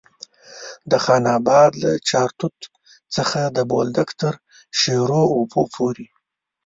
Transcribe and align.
د 0.91 0.91
خان 1.03 1.25
اباد 1.37 1.71
له 1.83 1.91
چارتوت 2.09 2.57
څخه 3.15 3.39
د 3.45 3.57
بولدک 3.71 4.09
تر 4.21 4.33
شیرو 4.79 5.23
اوبو 5.37 5.61
پورې. 5.75 6.07